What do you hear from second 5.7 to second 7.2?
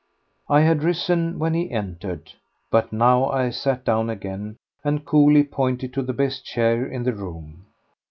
to the best chair in the